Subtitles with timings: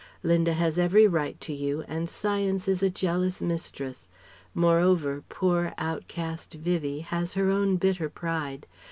[0.23, 4.07] Linda has every right to you and Science is a jealous mistress.
[4.55, 8.65] Moreover poor, outcast Vivie has her own bitter pride.